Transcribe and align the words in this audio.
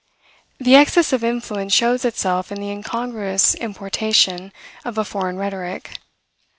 The 0.59 0.73
excess 0.77 1.13
of 1.13 1.23
influence 1.23 1.73
shows 1.73 2.05
itself 2.05 2.51
in 2.51 2.59
the 2.59 2.71
incongruous 2.71 3.53
importation 3.53 4.51
of 4.83 4.97
a 4.97 5.05
foreign 5.05 5.37
rhetoric. 5.37 5.99